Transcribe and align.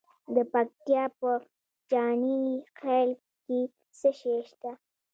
د 0.35 0.37
پکتیا 0.53 1.03
په 1.19 1.29
جاني 1.91 2.39
خیل 2.79 3.09
کې 3.45 3.59
څه 3.97 4.09
شی 4.19 4.35
شته؟ 4.49 4.71